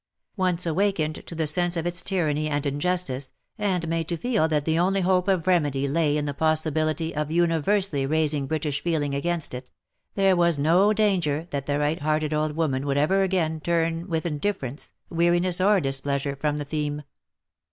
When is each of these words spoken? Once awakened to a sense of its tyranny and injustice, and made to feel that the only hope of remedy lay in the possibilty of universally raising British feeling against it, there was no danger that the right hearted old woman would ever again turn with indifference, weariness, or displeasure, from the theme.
Once 0.35 0.65
awakened 0.65 1.21
to 1.27 1.39
a 1.39 1.45
sense 1.45 1.77
of 1.77 1.85
its 1.85 2.01
tyranny 2.01 2.49
and 2.49 2.65
injustice, 2.65 3.33
and 3.59 3.87
made 3.87 4.07
to 4.07 4.17
feel 4.17 4.47
that 4.47 4.65
the 4.65 4.79
only 4.79 5.01
hope 5.01 5.27
of 5.27 5.45
remedy 5.45 5.87
lay 5.87 6.17
in 6.17 6.25
the 6.25 6.33
possibilty 6.33 7.15
of 7.15 7.29
universally 7.29 8.03
raising 8.07 8.47
British 8.47 8.83
feeling 8.83 9.13
against 9.13 9.53
it, 9.53 9.69
there 10.15 10.35
was 10.35 10.57
no 10.57 10.91
danger 10.91 11.45
that 11.51 11.67
the 11.67 11.77
right 11.77 11.99
hearted 12.01 12.33
old 12.33 12.57
woman 12.57 12.83
would 12.87 12.97
ever 12.97 13.21
again 13.21 13.59
turn 13.59 14.07
with 14.07 14.25
indifference, 14.25 14.89
weariness, 15.11 15.61
or 15.61 15.79
displeasure, 15.79 16.35
from 16.35 16.57
the 16.57 16.65
theme. 16.65 17.03